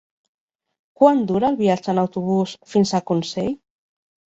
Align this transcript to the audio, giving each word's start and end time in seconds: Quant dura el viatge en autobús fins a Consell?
Quant 1.01 1.21
dura 1.33 1.51
el 1.53 1.59
viatge 1.61 1.95
en 1.95 2.03
autobús 2.05 2.57
fins 2.75 2.97
a 2.97 3.05
Consell? 3.13 3.55